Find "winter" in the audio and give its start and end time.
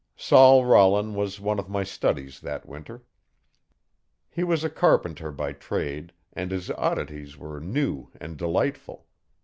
2.67-3.03